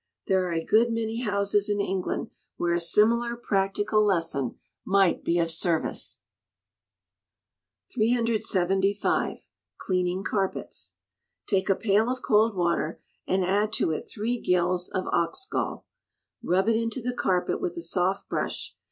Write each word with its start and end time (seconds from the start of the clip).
There 0.25 0.47
are 0.49 0.53
a 0.53 0.65
good 0.65 0.91
many 0.91 1.19
houses 1.21 1.69
in 1.69 1.79
England 1.79 2.31
where 2.57 2.73
a 2.73 2.79
similar 2.79 3.35
practical 3.35 4.03
lesson 4.03 4.57
might 4.83 5.23
be 5.23 5.37
of 5.37 5.51
service. 5.51 6.21
375. 7.93 9.47
Cleaning 9.77 10.23
Carpets. 10.23 10.95
Take 11.45 11.69
a 11.69 11.75
pail 11.75 12.09
of 12.09 12.23
cold 12.23 12.55
water, 12.55 12.99
and 13.27 13.45
add 13.45 13.71
to 13.73 13.91
it 13.91 14.09
three 14.09 14.39
gills 14.41 14.89
of 14.89 15.05
ox 15.11 15.45
gall. 15.45 15.85
Rub 16.41 16.67
it 16.67 16.75
into 16.75 16.99
the 16.99 17.13
carpet 17.13 17.61
with 17.61 17.77
a 17.77 17.81
soft 17.81 18.27
brush. 18.27 18.73